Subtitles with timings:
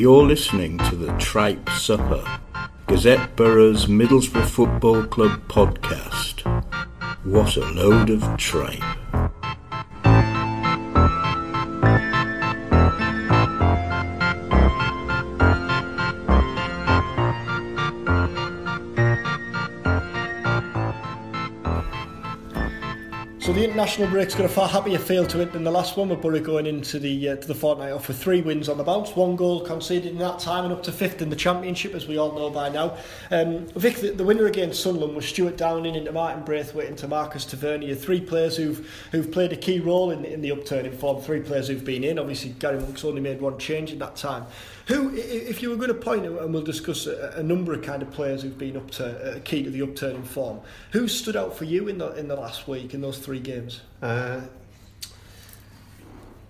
[0.00, 2.24] You're listening to the Tripe Supper,
[2.86, 6.40] Gazette Borough's Middlesbrough Football Club podcast.
[7.24, 8.82] What a load of tripe.
[23.50, 26.08] So the international break's got a far happier feel to it than the last one.
[26.08, 28.84] With Borough going into the uh, to the fortnight off with three wins on the
[28.84, 32.06] bounce, one goal conceded in that time, and up to fifth in the championship, as
[32.06, 32.96] we all know by now.
[33.32, 37.44] Um, Vic, the, the winner against Sunderland was Stewart Downing into Martin Braithwaite into Marcus
[37.44, 41.20] Tavernier, three players who've who've played a key role in, in the upturn in form.
[41.20, 42.20] Three players who've been in.
[42.20, 44.46] Obviously, Gary Monk's only made one change in that time.
[44.90, 48.02] Who, if you were going to point and we'll discuss a, a number of kind
[48.02, 50.60] of players who've been up to, uh, key to the upturn in form,
[50.90, 53.82] who stood out for you in the in the last week in those three games?
[54.02, 54.40] Uh,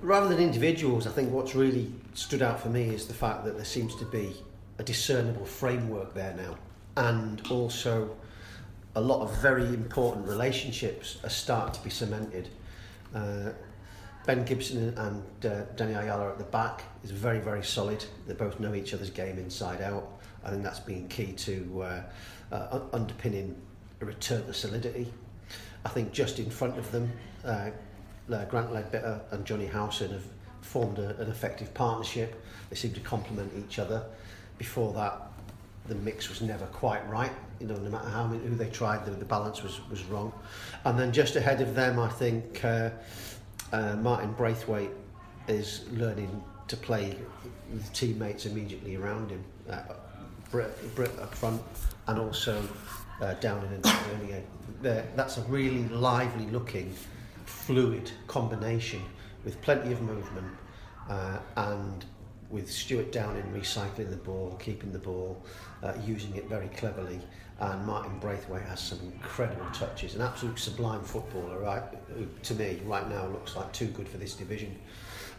[0.00, 3.56] rather than individuals, I think what's really stood out for me is the fact that
[3.56, 4.34] there seems to be
[4.78, 6.56] a discernible framework there now,
[6.96, 8.16] and also
[8.94, 12.48] a lot of very important relationships are starting to be cemented.
[13.14, 13.50] Uh,
[14.30, 18.04] Ben Gibson and uh, Danny Ayala at the back is very, very solid.
[18.28, 20.06] They both know each other's game inside out.
[20.44, 22.02] I think that's been key to uh,
[22.52, 23.60] uh, underpinning
[24.00, 25.12] a return to solidity.
[25.84, 27.10] I think just in front of them,
[27.44, 27.70] uh,
[28.32, 30.26] uh, Grant Leadbitter and Jonny Howson have
[30.60, 32.40] formed a, an effective partnership.
[32.68, 34.04] They seem to complement each other.
[34.58, 35.22] Before that,
[35.86, 37.32] the mix was never quite right.
[37.58, 40.32] You know, no matter how many, who they tried, the, the balance was, was wrong.
[40.84, 42.90] And then just ahead of them, I think uh,
[43.72, 44.90] uh, Martin Braithwaite
[45.48, 47.16] is learning to play
[47.72, 49.44] with teammates immediately around him.
[49.68, 49.80] Uh,
[50.50, 51.62] Britt, up front
[52.08, 52.62] and also
[53.20, 54.42] uh, down in Antonio.
[54.82, 56.92] That's a really lively looking,
[57.44, 59.02] fluid combination
[59.44, 60.46] with plenty of movement
[61.08, 62.04] uh, and
[62.50, 65.42] with Stewart Downing recycling the ball, keeping the ball,
[65.82, 67.20] uh, using it very cleverly.
[67.60, 71.82] And Martin Braithwaite has some incredible touches, an absolute sublime footballer, right?
[72.16, 74.76] Who, to me, right now, looks like too good for this division.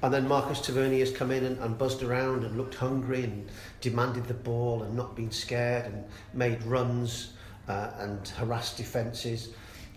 [0.03, 3.49] And then Marcus Tavernier has come in and, and buzzed around and looked hungry and
[3.81, 7.33] demanded the ball and not been scared and made runs
[7.67, 9.49] uh, and harassed defences.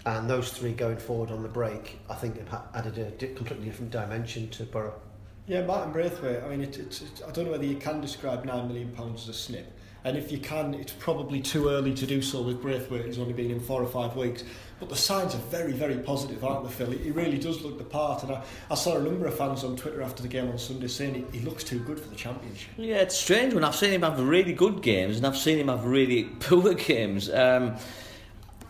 [0.06, 2.36] And those three going forward on the break, I think,
[2.74, 5.00] added a completely different dimension to Borough.
[5.46, 6.42] Yeah, Martin Braithwaite.
[6.42, 9.24] I mean, it, it, it, I don't know whether you can describe nine million pounds
[9.24, 9.70] as a snip,
[10.04, 13.04] and if you can, it's probably too early to do so with Braithwaite.
[13.04, 14.42] He's only been in four or five weeks,
[14.80, 16.90] but the signs are very, very positive, aren't they, Phil?
[16.92, 19.76] He really does look the part, and I, I saw a number of fans on
[19.76, 22.70] Twitter after the game on Sunday saying he, he looks too good for the championship.
[22.78, 25.68] Yeah, it's strange when I've seen him have really good games and I've seen him
[25.68, 27.28] have really poor games.
[27.28, 27.76] Um,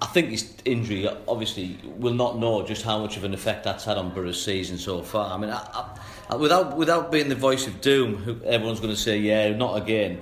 [0.04, 3.86] I think his injury obviously will not know just how much of an effect that's
[3.86, 5.32] had on Borough's season so far.
[5.32, 5.88] I mean, I,
[6.28, 9.80] I, without without being the voice of doom, who everyone's going to say, yeah, not
[9.80, 10.20] again.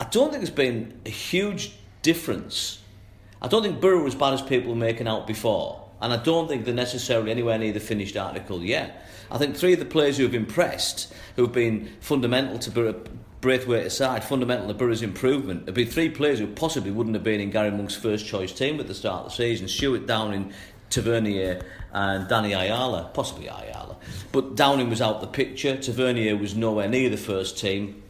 [0.00, 2.82] I don't think there's been a huge difference.
[3.40, 6.16] I don't think Borough were as bad as people were making out before, and I
[6.16, 9.06] don't think they're necessarily anywhere near the finished article yet.
[9.30, 13.00] I think three of the players who have impressed, who have been fundamental to Borough,
[13.40, 17.40] Braithwaite aside, fundamental to Borough's improvement, There'd be three players who possibly wouldn't have been
[17.40, 19.66] in Gary Monk's first choice team at the start of the season.
[19.66, 20.52] Stewart Downing,
[20.90, 21.62] Tavernier,
[21.92, 23.96] and Danny Ayala, possibly Ayala.
[24.30, 25.76] But Downing was out the picture.
[25.76, 28.02] Tavernier was nowhere near the first team.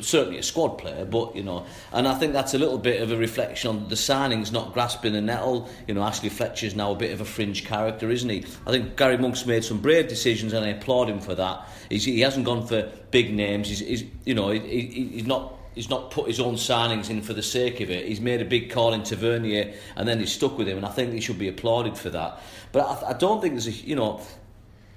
[0.00, 3.10] Certainly a squad player, but you know, and I think that's a little bit of
[3.10, 5.68] a reflection on the signings not grasping the nettle.
[5.86, 8.44] You know, Ashley Fletcher's now a bit of a fringe character, isn't he?
[8.66, 11.66] I think Gary Monk's made some brave decisions, and I applaud him for that.
[11.88, 13.68] He's, he hasn't gone for big names.
[13.68, 17.22] He's, he's you know, he, he, he's not he's not put his own signings in
[17.22, 18.06] for the sake of it.
[18.06, 20.90] He's made a big call in Tavernier and then he's stuck with him, and I
[20.90, 22.40] think he should be applauded for that.
[22.72, 24.20] But I, I don't think there's a you know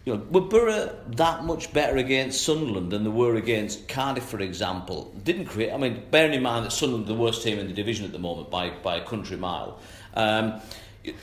[0.05, 4.39] you know, were Borough that much better against Sunderland than they were against Cardiff, for
[4.39, 5.13] example?
[5.23, 5.71] Didn't create.
[5.71, 8.11] I mean, bearing in mind that Sunderland are the worst team in the division at
[8.11, 9.79] the moment by by a country mile.
[10.15, 10.59] Um,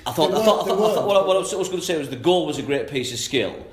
[0.06, 1.80] I thought, I thought, I thought, I thought what, I, what I was, was going
[1.80, 3.64] to say was the goal was a great piece of skill.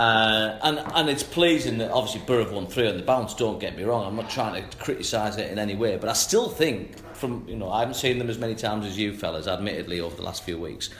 [0.00, 3.34] Uh, and and it's pleasing that obviously Borough won three on the bounce.
[3.34, 4.06] Don't get me wrong.
[4.06, 7.56] I'm not trying to criticise it in any way, but I still think from you
[7.56, 10.42] know I haven't seen them as many times as you fellas, admittedly over the last
[10.42, 10.90] few weeks.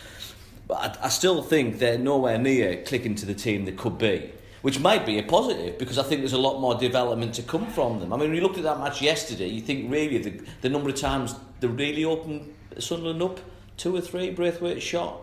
[0.66, 4.32] But I, I still think they're nowhere near clicking to the team they could be.
[4.64, 7.66] which might be a positive because I think there's a lot more development to come
[7.66, 8.14] from them.
[8.14, 10.88] I mean, when you looked at that match yesterday, you think really the, the number
[10.88, 13.40] of times they really opened Sunderland up,
[13.76, 15.20] two or three, Braithwaite shot.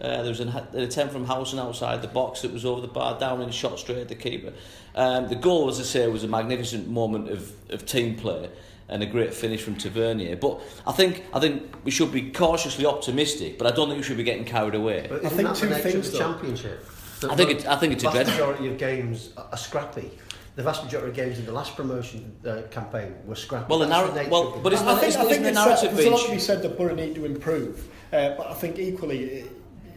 [0.00, 2.88] Uh, there was an, an attempt from Howson outside the box that was over the
[2.88, 4.52] bar, down and shot straight at the keeper.
[4.96, 8.50] Um, the goal, as I say, was a magnificent moment of, of team play
[8.88, 10.36] and a great finish from Tavernier.
[10.36, 14.02] But I think I think we should be cautiously optimistic, but I don't think we
[14.04, 15.06] should be getting carried away.
[15.08, 16.32] But I isn't think that two the things, of the though.
[16.32, 16.86] championship?
[17.30, 20.10] I think it- I think it's a the vast dreadful- majority of games are scrappy.
[20.54, 23.66] The vast majority of games in the last promotion uh, campaign were scrappy.
[23.70, 24.72] Well, the That's narrow- nature well, but game.
[24.74, 26.76] isn't I that- think, I think the narrative there's a lot to be said that
[26.76, 29.46] Borough need to improve, uh, but I think equally, uh,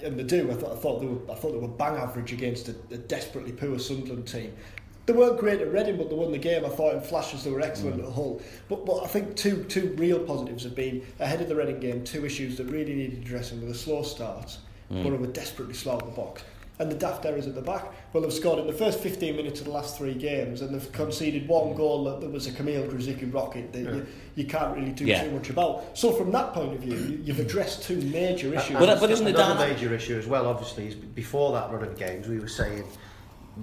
[0.05, 0.49] and they do.
[0.51, 2.97] I thought, I thought they were, I thought they were bang average against a, a
[2.97, 4.53] desperately poor Sunderland team.
[5.05, 6.65] They weren't great at Reading, but they won the game.
[6.65, 8.07] I thought in flashes they were excellent Mm.
[8.07, 8.41] at Hull.
[8.69, 12.03] But, but I think two two real positives have been ahead of the Reading game.
[12.03, 14.57] Two issues that really needed addressing with a slow start.
[14.91, 15.03] Mm.
[15.03, 16.43] Borough were desperately slow at the box.
[16.77, 17.85] And the daft errors at the back.
[18.11, 20.91] Well, they've scored in the first 15 minutes of the last three games, and they've
[20.91, 24.05] conceded one goal that, that was a Kamil Grosicki rocket that you,
[24.35, 25.23] you can't really do Yeah.
[25.23, 25.97] too much about.
[25.97, 28.77] So from that point of view, you, you've addressed two major issues.
[28.77, 30.47] But- but isn't the another Dan- major issue as well?
[30.47, 32.83] Obviously, is before that run of games, we were saying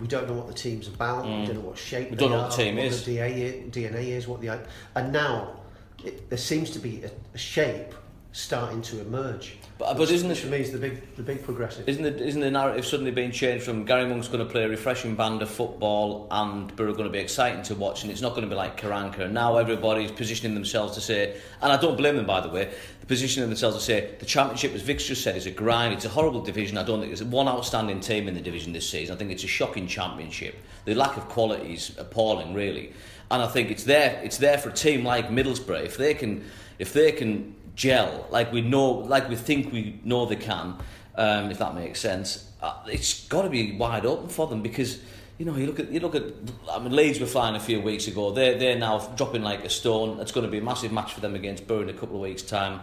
[0.01, 1.25] we don't know what the team's about.
[1.25, 2.09] We don't know what shape.
[2.09, 2.11] Mm.
[2.13, 3.05] We don't know what the team what is.
[3.05, 4.61] The DNA, DNA is what the
[4.95, 5.61] and now
[6.05, 7.95] it, there seems to be a, a shape
[8.33, 9.57] starting to emerge.
[9.79, 11.89] But- uh, but which- isn't it- for me is the big the big progressive?
[11.89, 14.69] Isn't the, isn't the narrative suddenly being changed from Gary Monk's going to play a
[14.69, 18.31] refreshing band of football and Borough going to be exciting to watch and it's not
[18.31, 19.21] going to be like Karanka?
[19.21, 22.65] And now everybody's positioning themselves to say and I don't blame them by the way
[22.67, 25.93] they're positioning themselves to say the championship as Vic's just said is a grind.
[25.93, 26.79] It's a horrible division.
[26.79, 29.15] I don't think there's one outstanding team in the division this season.
[29.15, 30.55] I think it's a shocking championship.
[30.85, 32.93] The lack of quality is appalling really.
[33.31, 35.85] And I think it's there it's there for a team like Middlesbrough.
[35.85, 36.45] If they can
[36.83, 40.77] if they can gel like we know like we think we know they can
[41.15, 45.01] um, if that makes sense uh, it's got to be wide open for them because
[45.39, 46.25] you know you look at you look at
[46.71, 49.71] I mean Leeds were flying a few weeks ago they're, they're now dropping like a
[49.71, 52.17] stone it's going to be a massive match for them against Borough in a couple
[52.17, 52.81] of weeks time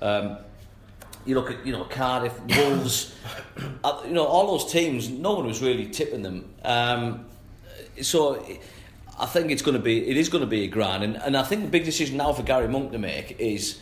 [0.00, 0.38] um,
[1.26, 3.14] you look at you know Cardiff, Wolves,
[3.84, 5.08] uh, you know all those teams.
[5.10, 6.48] No one was really tipping them.
[6.64, 7.26] Um,
[8.00, 8.44] so
[9.20, 11.36] I think it's going to be it is going to be a grind, and, and
[11.36, 13.78] I think the big decision now for Gary Monk to make is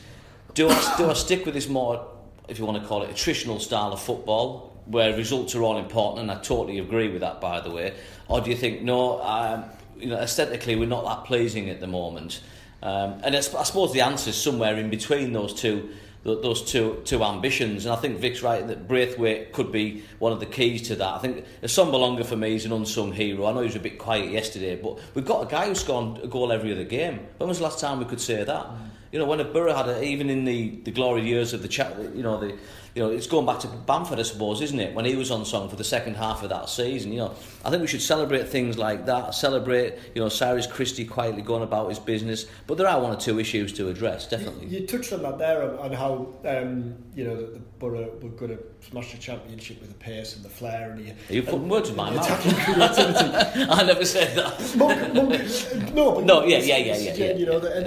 [0.55, 2.07] do I do I stick with this more
[2.49, 6.23] if you want to call it attritional style of football where results are all important,
[6.23, 7.95] and I totally agree with that by the way,
[8.27, 9.65] or do you think no, um,
[9.97, 12.41] you know aesthetically we're not that pleasing at the moment,
[12.83, 15.91] um, and I, suppose the answer is somewhere in between those two
[16.37, 17.87] those two two ambitions.
[17.87, 21.15] And I think Vic's right that Braithwaite could be one of the keys to that.
[21.15, 23.47] I think Sombalonga for me is an unsung hero.
[23.47, 26.23] I know he was a bit quiet yesterday, but we've got a guy who's scored
[26.23, 27.27] a goal every other game.
[27.39, 28.67] When was the last time we could say that?
[29.13, 31.69] You know, when a Borough had a, even in the, the glory years of the
[31.69, 32.59] chat, you know, the
[32.99, 34.93] you know, it's going back to Bamford, I suppose, isn't it?
[34.93, 37.33] When he was on song for the second half of that season, you know,
[37.65, 39.37] I think we should celebrate things like that.
[39.37, 42.47] Celebrate, you know, Cyrus Christie quietly going about his business.
[42.67, 44.67] But there are one or two issues to address, definitely.
[44.67, 48.11] You, you touched on that there on, on how um, you know the, the Borough
[48.21, 51.35] were going to smash the championship with the pace and the flair and the, Are
[51.37, 52.27] you putting words in my mouth?
[52.29, 54.77] I never said that.
[54.77, 57.33] Monk, Monk, no, but No, yeah, yeah, yeah, yeah, yeah.
[57.35, 57.87] You know, the, and,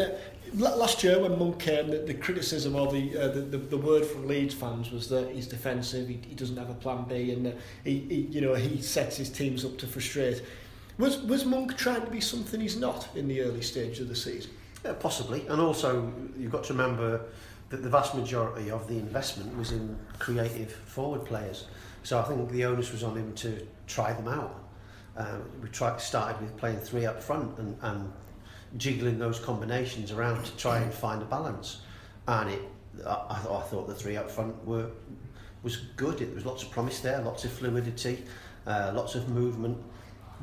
[0.54, 4.06] last year when Monk came, the, the criticism or the, uh, the, the the word
[4.06, 7.48] from Leeds fans was that he's defensive, he, he doesn't have a plan B, and
[7.48, 7.52] uh,
[7.84, 10.44] he, he you know he sets his teams up to frustrate.
[10.98, 14.16] Was was Monk trying to be something he's not in the early stage of the
[14.16, 14.52] season?
[14.84, 15.46] Yeah, possibly.
[15.48, 17.22] And also, you've got to remember
[17.70, 21.68] that the vast majority of the investment was in creative forward players.
[22.04, 24.56] So I think the onus was on him to try them out.
[25.16, 28.12] Um, we tried, started with playing three up front and, and
[28.78, 31.82] jiggling those combinations around to try and find a balance.
[32.28, 32.62] And it,
[33.06, 34.90] I, I thought- the three up front were
[35.64, 36.18] was good.
[36.18, 38.24] There was lots of promise there, lots of fluidity,
[38.66, 39.78] uh, lots of movement.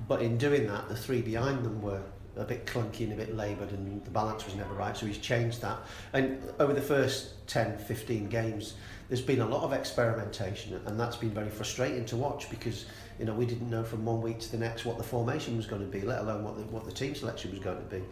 [0.07, 2.01] But in doing that, the three behind them were
[2.37, 5.19] a bit clunky and a bit laboured and the balance was never right, so he's
[5.19, 5.79] changed that.
[6.13, 8.75] And over the first 10, 15 games,
[9.09, 12.87] there's been a lot of experimentation and that's been very frustrating to watch because
[13.19, 15.67] you know we didn't know from one week to the next what the formation was
[15.67, 18.03] going to be, let alone what the, what the team selection was going to be.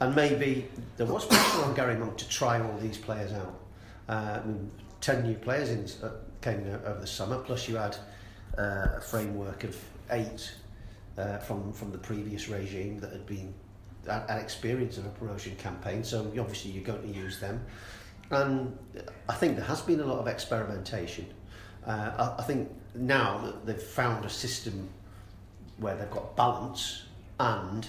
[0.00, 3.60] And maybe there was pressure on Gary Monk to try all these players out.
[4.08, 4.70] Uh, I mean,
[5.02, 7.96] 10 new players in, uh, came over the summer, plus you had
[8.58, 9.76] uh, a framework of
[10.10, 10.52] eight
[11.18, 13.52] uh, from from the previous regime that had been
[14.06, 16.02] had experience of a promotion campaign.
[16.02, 17.64] So obviously you're going to use them,
[18.30, 18.76] and
[19.28, 21.26] I think there has been a lot of experimentation.
[21.86, 24.88] Uh, I, I think now that they've found a system
[25.78, 27.04] where they've got balance
[27.38, 27.88] and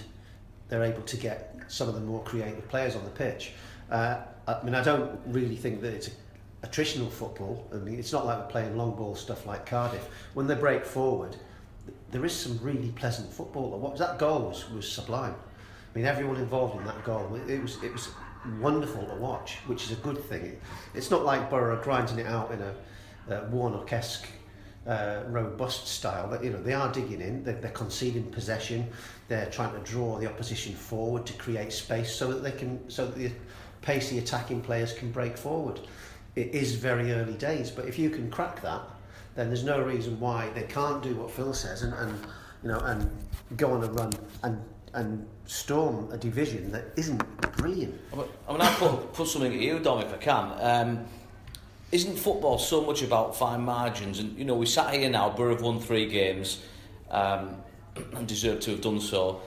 [0.68, 3.52] they're able to get some of the more creative players on the pitch.
[3.90, 6.10] Uh, I mean, I don't really think that it's
[6.62, 7.66] attritional football.
[7.72, 10.08] I mean, it's not like we're playing long ball stuff like Cardiff.
[10.34, 11.36] When they break forward,
[12.10, 13.70] there is some really pleasant football.
[13.78, 15.34] What that goal was, was sublime.
[15.34, 18.08] I mean, everyone involved in that goal, it was it was
[18.60, 20.58] wonderful to watch, which is a good thing.
[20.94, 22.74] It's not like Borough grinding it out in a,
[23.34, 24.26] a Warnock-esque
[24.86, 26.28] uh, robust style.
[26.28, 28.88] That you know they are digging in, they're, they're conceding possession,
[29.28, 33.06] they're trying to draw the opposition forward to create space so that they can so
[33.06, 33.30] that the
[33.80, 35.80] pacey attacking players can break forward.
[36.34, 38.82] It is very early days, but if you can crack that,
[39.34, 42.18] then there's no reason why they can't do what Phil says and, and
[42.62, 43.10] you know and
[43.56, 44.12] go on a run
[44.42, 44.62] and
[44.94, 47.22] and storm a division that isn't
[47.56, 47.98] brilliant.
[48.12, 50.52] I mean, I put, put something at you, Dom, if I can.
[50.60, 51.06] Um,
[51.92, 54.18] isn't football so much about fine margins?
[54.18, 56.60] And, you know, we sat here now, Borough have won three games
[57.10, 57.56] um,
[58.14, 59.42] and deserve to have done so.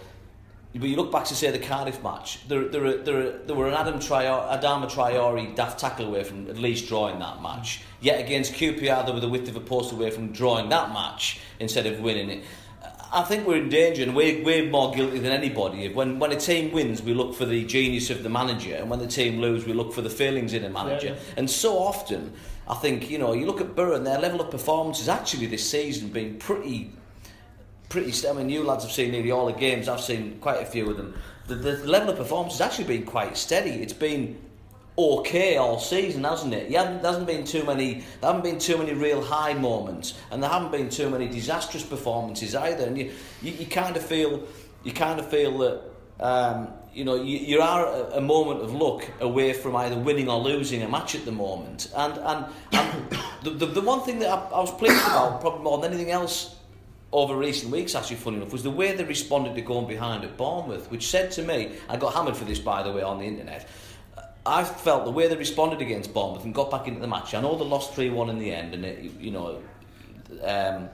[0.74, 3.74] But you look back to, say, the Cardiff match, there, there, there, there were an
[3.74, 7.82] Adam Trior, Adama Traore daft tackle away from at least drawing that match.
[8.02, 11.40] Yet against QPR, they were the width of a post away from drawing that match
[11.60, 12.44] instead of winning it.
[13.14, 15.88] I think we're in danger, and we're, we're more guilty than anybody.
[15.90, 19.00] When when a team wins, we look for the genius of the manager, and when
[19.00, 21.08] the team lose, we look for the failings in a manager.
[21.08, 21.34] Yeah, yeah.
[21.38, 22.34] And so often,
[22.68, 25.46] I think you know, you look at Borough and their level of performance has actually
[25.48, 26.92] this season been pretty,
[27.90, 28.28] pretty.
[28.28, 29.88] I mean, you lads have seen nearly all the games.
[29.88, 31.14] I've seen quite a few of them.
[31.48, 33.82] The, the level of performance has actually been quite steady.
[33.82, 34.38] It's been
[34.98, 36.72] okay all season, hasn't it?
[36.72, 38.04] there hasn't been too many.
[38.22, 41.84] There haven't been too many real high moments, and there haven't been too many disastrous
[41.84, 42.86] performances either.
[42.86, 43.12] And you,
[43.42, 44.44] you, you kind of feel,
[44.84, 45.82] you kind of feel that.
[46.18, 50.30] Um, you know, you, you are a, a moment of luck away from either winning
[50.30, 51.92] or losing a match at the moment.
[51.94, 53.10] And and, and
[53.44, 56.12] the, the, the one thing that I, I was pleased about, probably more than anything
[56.12, 56.56] else
[57.12, 60.38] over recent weeks, actually, funny enough, was the way they responded to going behind at
[60.38, 63.25] Bournemouth, which said to me, I got hammered for this, by the way, on the
[63.25, 63.68] internet.
[64.46, 67.34] I felt the way they responded against Bournemouth and got back into the match.
[67.34, 69.62] I know they lost 3 1 in the end, and it, you know,
[70.44, 70.90] um,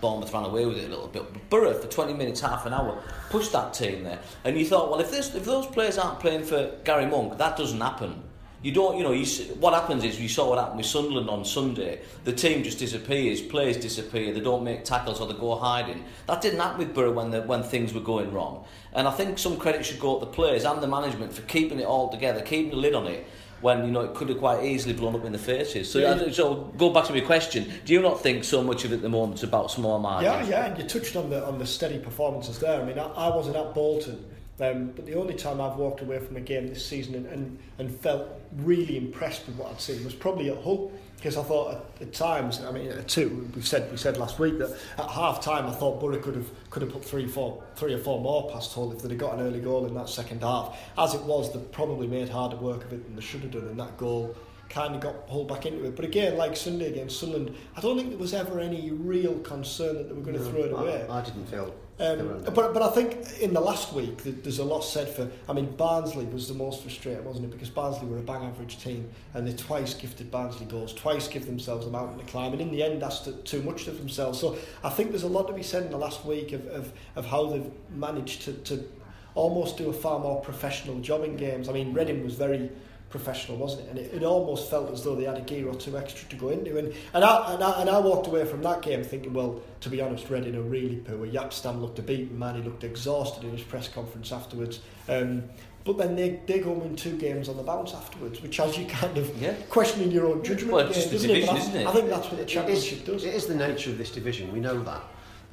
[0.00, 1.32] Bournemouth ran away with it a little bit.
[1.32, 4.20] But Borough, for 20 minutes, half an hour, pushed that team there.
[4.44, 7.56] And you thought, well, if, this, if those players aren't playing for Gary Monk, that
[7.56, 8.22] doesn't happen.
[8.62, 9.24] You don't, you know, you,
[9.54, 12.02] what happens is we saw what happened with Sunderland on Sunday.
[12.24, 16.04] The team just disappears, players disappear, they don't make tackles or they go hiding.
[16.26, 18.64] That didn't happen with Borough when, the, when things were going wrong.
[18.92, 21.80] And I think some credit should go to the players and the management for keeping
[21.80, 23.26] it all together, keeping the lid on it
[23.62, 25.90] when you know it could have quite easily blown up in the faces.
[25.90, 26.30] So, yeah.
[26.30, 29.02] so go back to my question: Do you not think so much of it at
[29.02, 30.48] the moment is about small margins?
[30.48, 30.66] Yeah, yeah.
[30.66, 32.80] And you touched on the on the steady performances there.
[32.80, 34.24] I mean, I, I wasn't at Bolton
[34.62, 37.58] um, but the only time I've walked away from a game this season and, and,
[37.78, 41.74] and felt really impressed with what I'd seen was probably at Hull because I thought
[41.74, 45.10] at, at times, I mean, at two, we said we said last week that at
[45.10, 48.20] half time I thought Borough could have could have put three, four, three or four
[48.20, 50.78] more past Hull if they'd have got an early goal in that second half.
[50.96, 53.68] As it was, they probably made harder work of it than they should have done,
[53.68, 54.34] and that goal
[54.70, 55.96] kind of got pulled back into it.
[55.96, 59.96] But again, like Sunday against Sunderland, I don't think there was ever any real concern
[59.96, 61.06] that they were going to throw it away.
[61.08, 64.64] I, I didn't feel um, but but I think in the last week there's a
[64.64, 65.30] lot said for.
[65.48, 67.50] I mean Barnsley was the most frustrating, wasn't it?
[67.50, 71.44] Because Barnsley were a bang average team, and they twice gifted Barnsley goals, twice give
[71.44, 74.40] themselves a mountain to climb, and in the end that's too much of themselves.
[74.40, 76.92] So I think there's a lot to be said in the last week of of,
[77.16, 78.88] of how they've managed to, to
[79.34, 81.68] almost do a far more professional job in games.
[81.68, 82.70] I mean Reading was very
[83.10, 83.90] professional, wasn't it?
[83.90, 86.36] And it, it almost felt as though they had a gear or two extra to
[86.36, 86.78] go into.
[86.78, 89.90] And and I, and I, and I walked away from that game thinking, well, to
[89.90, 91.26] be honest, Reading are really poor.
[91.26, 92.54] Jaap Stam looked a beaten man.
[92.54, 94.80] He looked exhausted in his press conference afterwards.
[95.08, 95.44] Um,
[95.82, 98.86] but then they, they go win two games on the bounce afterwards, which has you
[98.86, 99.54] kind of yeah.
[99.70, 100.72] questioning your own judgment.
[100.72, 101.86] Well, it's just division, is isn't it?
[101.86, 103.24] I think that's what the championship it is, does.
[103.24, 104.52] It is the nature of this division.
[104.52, 105.02] We know that,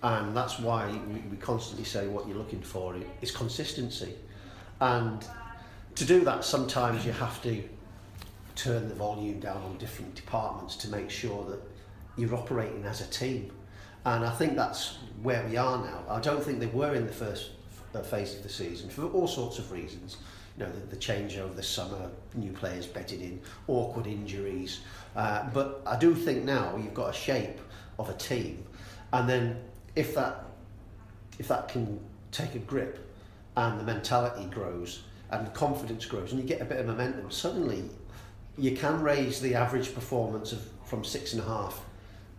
[0.04, 4.16] and that's why we, we constantly say what you're looking for is consistency,
[4.82, 5.26] and
[5.98, 7.64] to do that, sometimes you have to
[8.56, 11.60] turn the volume down on different departments to make sure that
[12.16, 13.52] you're operating as a team.
[14.06, 16.04] And I think that's where we are now.
[16.08, 17.50] I don't think they were in the first
[17.96, 20.18] uh, phase of the season for all sorts of reasons.
[20.58, 24.82] You know, the, the change over the summer, new players betted in, awkward injuries.
[25.16, 27.60] Uh, but I do think now you've got a shape
[27.98, 28.64] of a team,
[29.14, 29.60] and then
[29.96, 30.46] if that
[31.40, 32.00] if that can
[32.32, 33.08] take a grip
[33.56, 37.84] and the mentality grows and confidence grows and you get a bit of momentum, suddenly
[38.58, 41.84] you can raise the average performance of from six and a half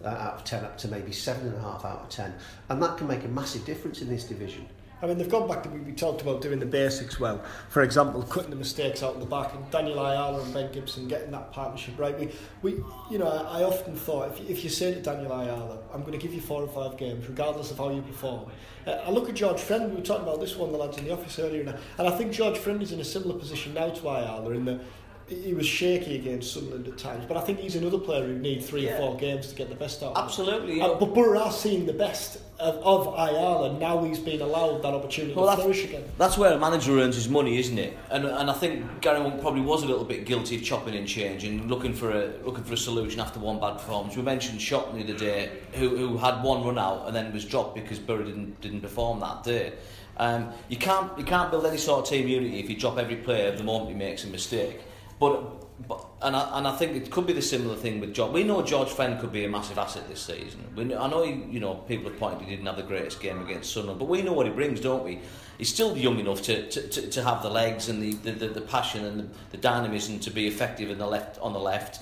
[0.05, 2.35] uh, out of ten up to maybe seven and a half out of ten,
[2.69, 4.67] and that can make a massive difference in this division.
[5.01, 7.41] I mean, they've gone back to we talked about doing the basics well.
[7.69, 11.07] For example, cutting the mistakes out in the back, and Daniel Ayala and Ben Gibson
[11.07, 12.19] getting that partnership right.
[12.19, 12.31] We,
[12.63, 16.01] we you know, I, I often thought if, if you say to Daniel Ayala, I'm
[16.01, 18.51] going to give you four or five games, regardless of how you perform.
[18.87, 19.89] Uh, I look at George Friend.
[19.91, 22.09] We were talking about this one, the lads in the office earlier, and I, and
[22.09, 24.81] I think George Friend is in a similar position now to Ayala in that
[25.29, 28.69] he was shaky against Sunderland at times, but I think he's another player who needs
[28.69, 28.95] three yeah.
[28.95, 30.17] or four games to get the best out.
[30.17, 30.97] Absolutely, of him.
[30.97, 34.93] Uh, but Borough are seeing the best of, of Ayala, now he's been allowed that
[34.93, 36.05] opportunity well, to flourish again.
[36.19, 37.97] That's where a manager earns his money, isn't it?
[38.11, 41.69] And and I think Gary probably was a little bit guilty of chopping and changing,
[41.69, 44.17] looking for a looking for a solution after one bad performance.
[44.17, 47.45] We mentioned Shotton the other day, who who had one run out and then was
[47.45, 49.75] dropped because Borough didn't didn't perform that day.
[50.17, 53.17] Um, you can't you can't build any sort of team unity if you drop every
[53.17, 54.81] player the moment he makes a mistake.
[55.19, 58.33] But but and I, and I think it could be the similar thing with George.
[58.33, 60.65] We know George Friend could be a massive asset this season.
[60.75, 63.41] We, I know he, you know people have pointed he didn't have the greatest game
[63.41, 65.21] against Sunderland, but we know what he brings, don't we?
[65.57, 68.49] He's still young enough to, to, to, to have the legs and the, the, the,
[68.49, 72.01] the passion and the, the dynamism to be effective in the left on the left,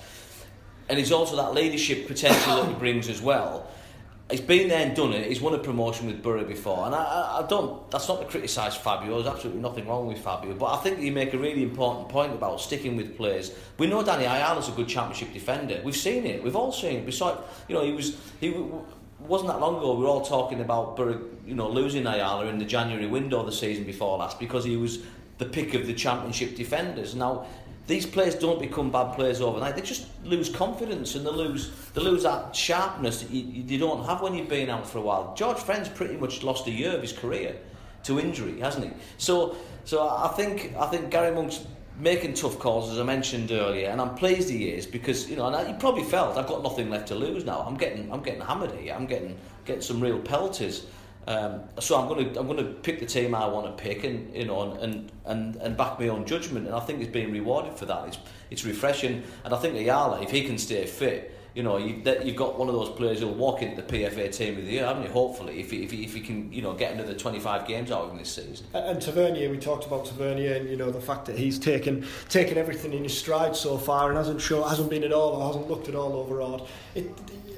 [0.89, 3.69] and he's also that leadership potential that he brings as well
[4.29, 5.27] he's been there and done it.
[5.27, 7.89] He's won a promotion with Borough before, and I, I, don't.
[7.91, 9.15] That's not to criticise Fabio.
[9.15, 12.33] There's absolutely nothing wrong with Fabio, but I think you make a really important point
[12.33, 13.53] about sticking with players.
[13.77, 15.81] We know Danny Ayala's a good Championship defender.
[15.83, 16.43] We've seen it.
[16.43, 17.05] We've all seen it.
[17.05, 18.65] Besides, you know, he was he
[19.19, 19.95] wasn't that long ago.
[19.95, 23.51] We were all talking about Borough, you know, losing Ayala in the January window the
[23.51, 24.99] season before last because he was
[25.37, 27.15] the pick of the Championship defenders.
[27.15, 27.45] Now
[27.87, 29.75] these players don't become bad players overnight.
[29.75, 34.05] They just lose confidence and they lose they lose that sharpness that you, you don't
[34.05, 35.33] have when you've been out for a while.
[35.35, 37.55] George Friend's pretty much lost a year of his career
[38.03, 38.91] to injury, hasn't he?
[39.17, 41.65] So so I think I think Gary Monk's
[41.97, 45.47] making tough calls as I mentioned earlier, and I'm pleased he is because you know
[45.47, 47.61] and he probably felt I've got nothing left to lose now.
[47.61, 48.93] I'm getting I'm getting hammered here.
[48.93, 50.85] I'm getting getting some real pelters.
[51.27, 54.05] Um, so I'm going to I'm going to pick the team I want to pick
[54.05, 57.33] and you know and and and back my own judgment and I think he's being
[57.33, 58.07] rewarded for that.
[58.07, 58.17] It's
[58.49, 61.36] it's refreshing and I think Ayala if he can stay fit.
[61.57, 64.59] You know, you, you've got one of those players who'll walk into the PFA team
[64.59, 65.09] of the year, haven't you?
[65.09, 68.03] Hopefully, if he, if he, if he can, you know, get another 25 games out
[68.03, 68.67] of him this season.
[68.75, 72.59] And Tavernier, we talked about Tavernier, and you know the fact that he's taken taken
[72.59, 75.67] everything in his stride so far, and hasn't show, hasn't been at all, or hasn't
[75.67, 76.67] looked at all overawed.
[76.93, 77.09] It,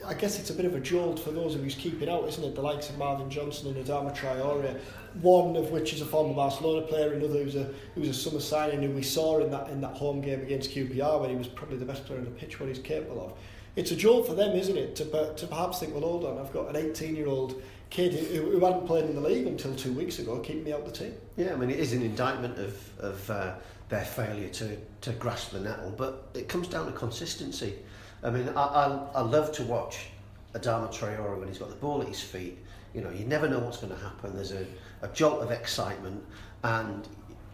[0.08, 2.44] I guess it's a bit of a jolt for those of who's keeping out, isn't
[2.46, 2.56] it?
[2.56, 4.80] The likes of Marvin Johnson and Adama Traore,
[5.22, 8.82] one of which is a former Barcelona player, another who's a who's a summer signing
[8.82, 11.76] who we saw in that in that home game against QPR when he was probably
[11.76, 13.34] the best player on the pitch, what he's capable of.
[13.80, 16.52] It's a jolt for them, isn't it, to to perhaps think, well, hold on, I've
[16.52, 19.94] got an 18 year old kid who, who hadn't played in the league until two
[19.94, 21.14] weeks ago, keeping me out the team.
[21.38, 23.54] Yeah, I mean, it is an indictment of of uh,
[23.88, 27.74] their failure to to grasp the nettle, but it comes down to consistency.
[28.22, 30.08] I mean, I, I, I love to watch
[30.54, 32.58] Adama Traore when he's got the ball at his feet.
[32.94, 34.36] You know, you never know what's going to happen.
[34.36, 34.66] There's a,
[35.04, 36.22] a jolt of excitement,
[36.66, 37.08] and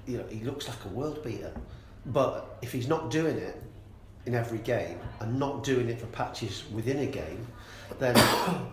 [0.08, 1.54] you know he looks like a world beater.
[2.08, 3.62] But if he's not doing it
[4.26, 7.46] in every game and not doing it for patches within a game,
[8.00, 8.16] then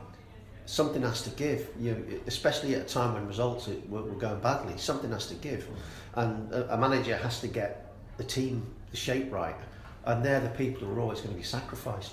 [0.66, 1.68] something has to give.
[1.78, 5.34] You know, especially at a time when results were, were going badly, something has to
[5.34, 5.66] give,
[6.14, 9.56] and a, a manager has to get the team the shape right,
[10.04, 12.12] and they're the people who are always going to be sacrificed.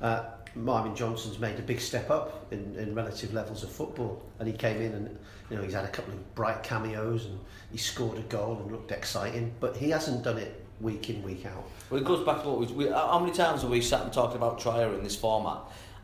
[0.00, 0.24] Uh,
[0.54, 4.54] Marvin Johnson's made a big step up in, in relative levels of football, and he
[4.54, 7.38] came in and you know he's had a couple of bright cameos and
[7.70, 11.46] he scored a goal and looked exciting, but he hasn't done it week in week
[11.46, 11.64] out.
[11.88, 14.12] Well, it goes back to what we, we how many times have we sat and
[14.12, 15.58] talked about Traore in this format,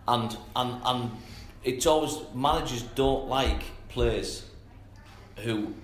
[0.09, 1.11] and and and
[1.65, 4.45] it's always managers don't like players
[5.39, 5.75] who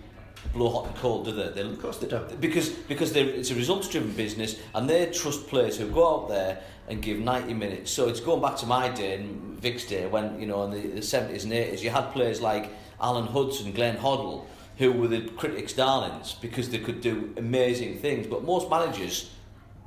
[0.53, 1.49] blow hot and cold, do they?
[1.51, 2.41] they of course they don't.
[2.41, 6.63] Because because it's a results driven business and they trust players who go out there
[6.89, 7.91] and give 90 minutes.
[7.91, 10.81] So it's going back to my day and Vic's day when, you know, in the,
[10.81, 14.45] the 70s and 80s, you had players like Alan Hudson, Glenn Hoddle,
[14.83, 18.27] who were the critics' darlings because they could do amazing things.
[18.27, 19.31] But most managers,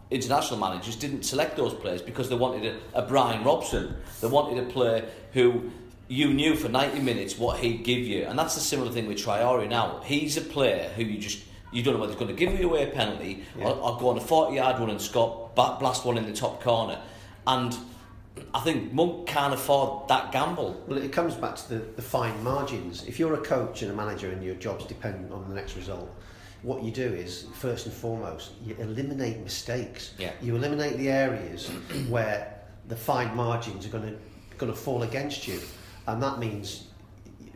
[0.09, 3.93] international managers, didn't select those players because they wanted a, a Brian Robson.
[4.21, 5.69] They wanted a player who
[6.07, 8.23] you knew for 90 minutes what he'd give you.
[8.23, 9.99] And that's the similar thing with Traore now.
[10.05, 12.69] He's a player who you just you don't know whether he's going to give you
[12.69, 13.65] away a penalty yeah.
[13.65, 16.63] or, or go on a 40 yard run and score, blast one in the top
[16.63, 17.01] corner.
[17.45, 17.75] And
[18.53, 20.81] I think Monk can't afford that gamble.
[20.87, 23.05] Well, it comes back to the, the fine margins.
[23.05, 26.09] If you're a coach and a manager and your job's dependent on the next result,
[26.61, 30.13] what you do is, first and foremost, you eliminate mistakes.
[30.17, 30.31] Yeah.
[30.41, 31.67] You eliminate the areas
[32.09, 34.17] where the fine margins are going to
[34.57, 35.59] going to fall against you,
[36.07, 36.87] and that means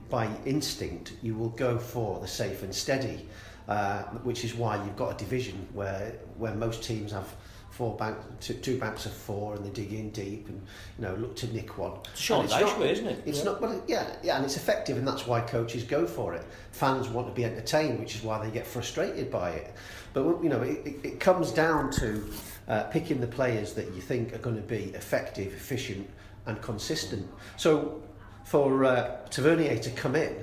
[0.09, 3.27] by instinct you will go for the safe and steady.
[3.69, 7.35] Uh, which is why you've got a division where where most teams have
[7.79, 10.61] four bank, two, two banks of four, and they dig in deep and
[10.97, 11.93] you know look to nick one.
[12.11, 13.23] It's Sean Dyche way, isn't it?
[13.25, 13.43] It's yeah.
[13.45, 16.43] not, but yeah, yeah, and it's effective, and that's why coaches go for it.
[16.73, 19.73] Fans want to be entertained, which is why they get frustrated by it.
[20.11, 22.29] But you know, it, it, it comes down to
[22.67, 26.05] uh, picking the players that you think are going to be effective, efficient,
[26.47, 27.25] and consistent.
[27.55, 28.03] So
[28.43, 30.35] for uh, Tavernier to come in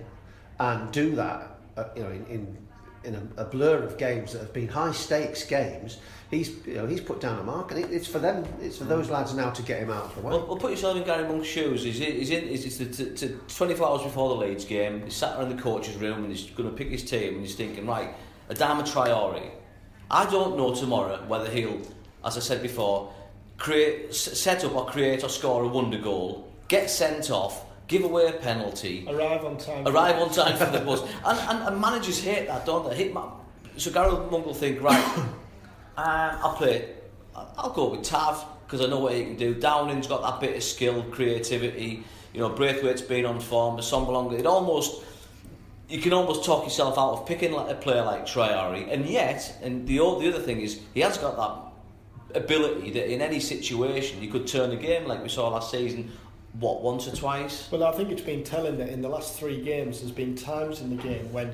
[0.59, 2.66] and do that, uh, you know, in, in
[3.07, 5.99] in a, a blur of games that have been high stakes games,
[6.31, 8.85] he's you know he's put down a mark, and it, it's for them, it's for
[8.85, 10.31] those lads now to get him out of the way.
[10.31, 11.85] Well, well put yourself in Gary Monk's shoes.
[11.85, 15.03] He's in, he's in it's the, t- t- 24 hours before the Leeds game.
[15.05, 17.55] He's sat around the coach's room and he's going to pick his team and he's
[17.55, 18.11] thinking, right,
[18.51, 19.51] Adama Traore.
[20.11, 21.81] I don't know tomorrow whether he'll,
[22.25, 23.13] as I said before,
[23.59, 28.27] create, set up or create or score a wonder goal, get sent off, give away
[28.27, 29.87] a penalty, Arrive on time.
[29.87, 31.03] arrive on time for the bus.
[31.25, 32.97] And, and, and managers hate that, don't they?
[32.97, 33.33] Hate ma-
[33.77, 33.91] so
[34.31, 35.35] Monk will think, right, um,
[35.97, 36.95] I'll play,
[37.35, 39.55] I'll go with Tav because I know what he can do.
[39.55, 42.03] Downing's got that bit of skill, creativity.
[42.33, 43.77] You know, Braithwaite's been on form.
[43.79, 45.05] Sombalonga, it almost
[45.89, 49.57] you can almost talk yourself out of picking like a player like Traore, and yet,
[49.63, 54.21] and the the other thing is he has got that ability that in any situation
[54.23, 56.11] you could turn a game like we saw last season.
[56.59, 57.69] What once or twice?
[57.71, 60.81] Well, I think it's been telling that in the last three games, there's been times
[60.81, 61.53] in the game when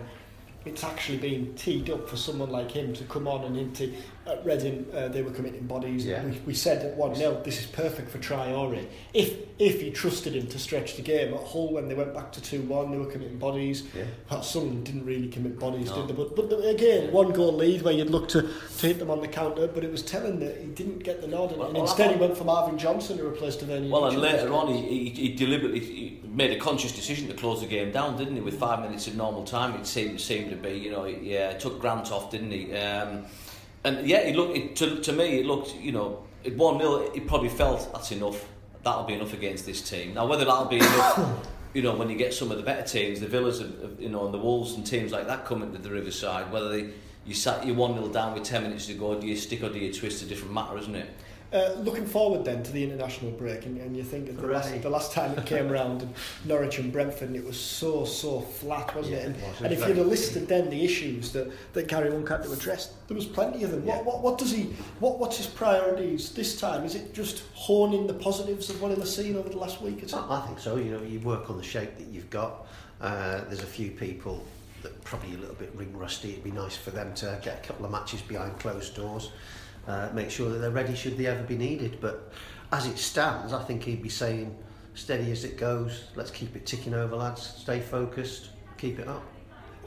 [0.65, 3.93] it's actually been teed up for someone like him to come on and into
[4.27, 6.07] at Reading uh, they were committing bodies.
[6.07, 6.25] Yeah.
[6.25, 8.87] We, we said at one 0 this is perfect for Traore.
[9.13, 12.33] If if he trusted him to stretch the game at Hull when they went back
[12.33, 13.85] to two one, they were committing bodies.
[13.97, 14.05] Yeah.
[14.29, 16.07] Perhaps Sunderland didn't really commit bodies, No.
[16.07, 16.23] did they?
[16.23, 19.21] But, but the- again, one goal lead where you'd look to, to hit them on
[19.21, 21.77] the counter, but it was telling that he didn't get the nod, and, Well, and
[21.77, 23.91] well, instead he went for Marvin Johnson to replace Tavernier.
[23.91, 27.61] Well, and later on, he, he, he deliberately he made a conscious decision to close
[27.61, 28.41] the game down, didn't he?
[28.41, 30.71] With five minutes of normal time, it seemed seemed to be.
[30.71, 32.73] You know, yeah, took Grant off, didn't he?
[32.75, 33.25] Um,
[33.85, 35.41] and yeah, it looked it, to, to me.
[35.41, 38.49] It looked, you know, at one 0 It probably felt that's enough.
[38.83, 40.15] That'll be enough against this team.
[40.15, 41.49] Now, whether that'll be enough.
[41.75, 44.11] You know, when you get some of the better teams, the Villas, of, of, you
[44.11, 46.91] know, and the Wolves and teams like that coming to the Riverside, whether they,
[47.25, 49.71] you sat you one 0 down with ten minutes to go, do you stick or
[49.71, 50.23] do you twist?
[50.23, 51.09] A different matter, isn't it?
[51.53, 54.55] Uh, looking forward then to the international break, and, and you think of the Hooray.
[54.55, 56.15] last, the last time it came around, and
[56.47, 59.27] Norwich and Brentford, and it was so so flat, wasn't Yeah, it?
[59.27, 59.61] And, it was.
[59.61, 62.95] and if you'd have listed then the issues that, that Gary Monk had to address,
[63.07, 63.85] there was plenty of them.
[63.85, 63.97] Yeah.
[63.97, 64.63] What, what what does he?
[64.99, 66.85] What what's his priorities this time?
[66.85, 70.03] Is it just honing the positives of what he'll have seen over the last week
[70.03, 70.25] or so?
[70.27, 70.77] I I think so.
[70.77, 72.67] You know, you work on the shape that you've got.
[73.03, 74.43] Uh, there's a few people
[74.83, 76.31] that probably a little bit ring rusty.
[76.31, 79.31] It'd be nice for them to get a couple of matches behind closed doors.
[79.87, 81.99] Uh, make sure that they're ready should they ever be needed.
[82.01, 82.33] But
[82.71, 84.57] as it stands, I think he'd be saying,
[84.95, 86.05] steady as it goes.
[86.15, 87.43] Let's keep it ticking over, lads.
[87.43, 88.51] Stay focused.
[88.79, 89.25] Keep it up.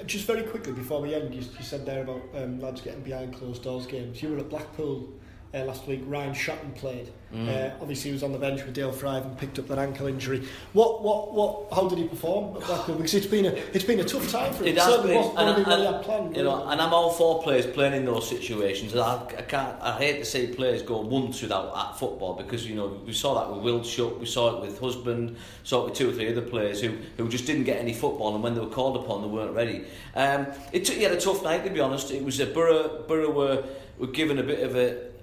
[0.06, 3.34] Just very quickly before we end, you, you said there about um, lads getting behind
[3.34, 4.22] closed doors games.
[4.22, 5.10] You were at Blackpool
[5.56, 6.02] uh, last week.
[6.06, 7.10] Ryan Shotton played.
[7.34, 7.48] Mm.
[7.48, 10.08] Uh, obviously, he was on the bench with Dael Fry and picked up that ankle
[10.08, 10.48] injury.
[10.74, 11.74] What, what, what?
[11.74, 12.54] How did he perform?
[12.54, 14.70] Because it's been a, it's been a tough time for him.
[14.70, 16.38] It has certainly been, wasn't and, really and- planned.
[16.38, 18.94] you know, and I'm all for players playing in those situations.
[18.94, 22.68] And I, I can't, I hate to see players go months without at football because
[22.68, 25.89] you know we saw that with Will Shuck, we saw it with Husband, saw it
[25.89, 28.54] with two or three other players who, who just didn't get any football, and when
[28.54, 29.86] they were called upon, they weren't ready.
[30.15, 32.12] Um, it took, he had a tough night to be honest.
[32.12, 33.63] It was a Borough, Borough were,
[33.98, 35.14] were given a bit of a.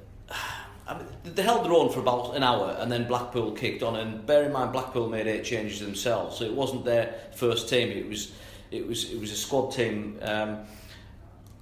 [0.92, 3.96] I mean, they held their own for about an hour and then Blackpool kicked on
[3.96, 7.90] and bear in mind Blackpool made eight changes themselves so it wasn't their first team
[7.90, 8.32] it was
[8.70, 10.60] it was it was a squad team um,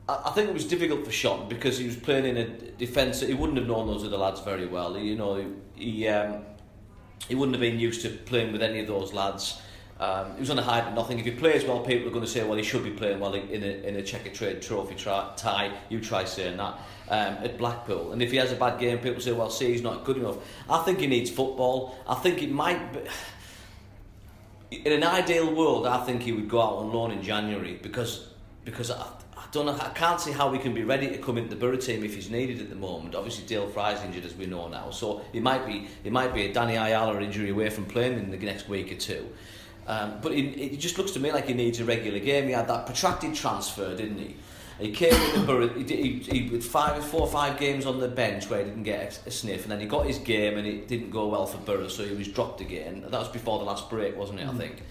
[0.08, 3.34] I, think it was difficult for Shot because he was playing in a defence he
[3.34, 5.46] wouldn't have known those other lads very well you know he,
[5.84, 6.44] he um,
[7.28, 9.60] he wouldn't have been used to playing with any of those lads.
[10.00, 11.18] Um, he was on a high but nothing.
[11.18, 13.34] If he plays well, people are going to say, well, he should be playing well
[13.34, 15.72] in a, in a Checkatrade trophy tie.
[15.90, 16.74] You try saying that
[17.10, 18.12] um, at Blackpool.
[18.12, 20.38] And if he has a bad game, people say, well, see, he's not good enough.
[20.70, 21.98] I think he needs football.
[22.08, 23.00] I think it might be...
[24.84, 28.28] In an ideal world, I think he would go out on loan in January because
[28.64, 29.02] because I,
[29.36, 29.72] I don't know.
[29.72, 32.14] I can't see how he can be ready to come into the Borough team if
[32.14, 33.16] he's needed at the moment.
[33.16, 36.46] Obviously, Dael Fry's injured, as we know now, so it might be it might be
[36.46, 39.28] a Danny Ayala injury away from playing in the next week or two.
[39.90, 42.46] Um, but it, it just looks to me like he needs a regular game.
[42.46, 44.37] He had that protracted transfer, didn't he?
[44.79, 47.98] He came in the Borough, he, he, he with five, four or five games on
[47.98, 50.66] the bench where he didn't get a, sniff, and then he got his game and
[50.66, 53.00] it didn't go well for Borough, so he was dropped again.
[53.03, 54.46] That was before the last break, wasn't it?
[54.46, 54.85] I think.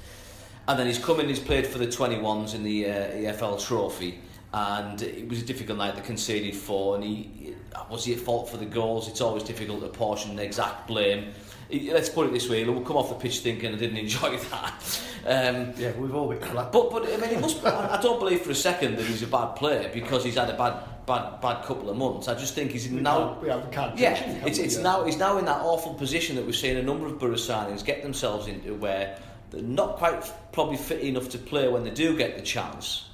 [0.67, 4.19] And then he's come in, he's played for the 21s in the uh, EFL Trophy,
[4.53, 5.95] and it was a difficult night.
[5.95, 7.55] They conceded four, and he
[7.89, 9.07] was he at fault for the goals?
[9.07, 11.33] It's always difficult to portion the exact blame.
[11.71, 15.01] Let's put it this way: we'll come off the pitch thinking I didn't enjoy that.
[15.25, 16.71] Um, Yeah, we've all been flat.
[16.71, 17.63] but but I mean, he must.
[17.63, 20.49] I I don't believe for a second that he's a bad player because he's had
[20.49, 22.27] a bad bad bad couple of months.
[22.27, 23.29] I just think he's we now.
[23.33, 24.81] can't, we have, can't Yeah, him, it's, it's Yeah.
[24.83, 27.85] now he's now in that awful position that we're seeing a number of Borough signings
[27.85, 29.17] get themselves into where
[29.51, 33.05] they're not quite probably fit enough to play when they do get the chance,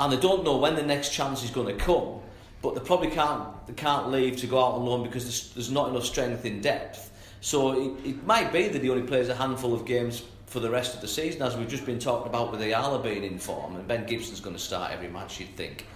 [0.00, 2.20] and they don't know when the next chance is going to come.
[2.62, 5.70] But they probably can't they can't leave to go out on loan because there's, there's
[5.70, 7.10] not enough strength in depth.
[7.40, 10.70] So it, it might be that he only plays a handful of games for the
[10.70, 13.74] rest of the season, as we've just been talking about with Ayala being in form,
[13.76, 15.86] and Ben Gibson's going to start every match, you'd think.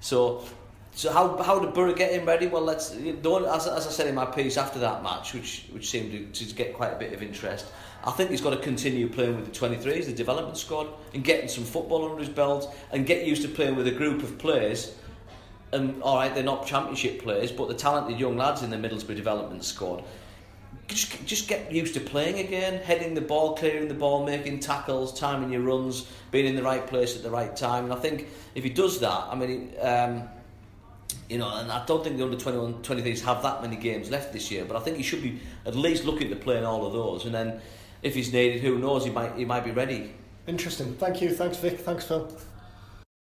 [0.00, 0.44] So,
[0.94, 2.46] so how how did Borough get him ready?
[2.46, 5.88] Well, let's don't, as, as I said in my piece after that match, which which
[5.88, 7.66] seemed to, to get quite a bit of interest.
[8.02, 11.48] I think he's got to continue playing with the 23s, the development squad, and getting
[11.48, 14.96] some football under his belt, and get used to playing with a group of players.
[15.72, 19.16] And all right, they're not championship players, but the talented young lads in the Middlesbrough
[19.16, 20.02] development squad
[20.90, 25.18] just just get used to playing again, heading the ball, clearing the ball, making tackles,
[25.18, 27.84] timing your runs, being in the right place at the right time.
[27.84, 30.28] And I think if he does that, I mean, um,
[31.30, 34.32] you know, and I don't think the under 21, 23s have that many games left
[34.32, 36.84] this year, but I think he should be at least looking to play in all
[36.84, 37.24] of those.
[37.24, 37.60] And then
[38.02, 40.14] if he's needed, who knows, he might he might be ready.
[40.48, 40.94] Interesting.
[40.94, 41.32] Thank you.
[41.32, 41.78] Thanks, Vic.
[41.78, 42.28] Thanks, Phil.